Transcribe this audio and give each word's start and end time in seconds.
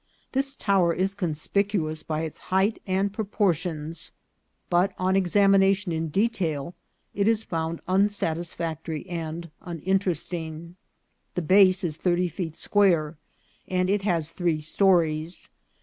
This 0.31 0.55
tower 0.55 0.95
is 0.95 1.13
conspicuous 1.13 2.01
by 2.01 2.21
its 2.21 2.39
height 2.49 2.81
and 2.87 3.13
proportions, 3.13 4.13
but 4.67 4.93
on 4.97 5.15
examination 5.15 5.91
in 5.91 6.07
detail 6.07 6.73
it 7.13 7.27
is 7.27 7.43
found 7.43 7.81
unsatisfactory 7.87 9.07
and 9.07 9.51
uninteresting. 9.61 10.75
The 11.35 11.43
base 11.43 11.83
is 11.83 11.97
thirty 11.97 12.29
feet 12.29 12.55
square, 12.55 13.19
and 13.67 13.91
it 13.91 14.01
has 14.01 14.31
three 14.31 14.59
stories. 14.59 15.51